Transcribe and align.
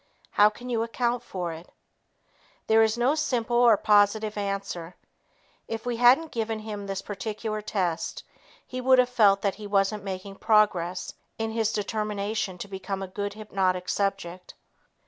How 0.31 0.49
can 0.49 0.67
you 0.71 0.81
account 0.81 1.21
for 1.21 1.53
it? 1.53 1.71
There 2.65 2.81
is 2.81 2.97
no 2.97 3.13
simple 3.13 3.57
or 3.57 3.77
positive 3.77 4.35
answer. 4.35 4.95
If 5.67 5.85
we 5.85 5.97
hadn't 5.97 6.31
given 6.31 6.57
him 6.57 6.87
this 6.87 7.03
particular 7.03 7.61
test, 7.61 8.23
he 8.65 8.81
would 8.81 8.97
have 8.97 9.09
felt 9.09 9.43
that 9.43 9.53
he 9.61 9.67
wasn't 9.67 10.03
making 10.03 10.37
progress 10.37 11.13
in 11.37 11.51
his 11.51 11.71
determination 11.71 12.57
to 12.57 12.67
become 12.67 13.03
a 13.03 13.07
good 13.07 13.35
hypnotic 13.35 13.87
subject. 13.87 14.55